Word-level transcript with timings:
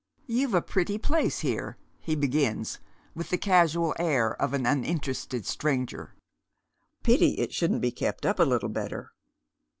"You've 0.25 0.55
a 0.55 0.63
pretty 0.63 0.97
place 0.97 1.41
here," 1.41 1.77
he 1.99 2.15
begins, 2.15 2.79
with 3.13 3.29
the 3.29 3.37
casual 3.37 3.93
air 3.99 4.33
of 4.41 4.51
an 4.55 4.65
uninterested 4.65 5.45
stranger." 5.45 6.15
Pity 7.03 7.33
it 7.35 7.53
shouldn't 7.53 7.81
be 7.81 7.91
kept 7.91 8.25
up 8.25 8.39
a 8.39 8.43
little 8.43 8.69
better." 8.69 9.11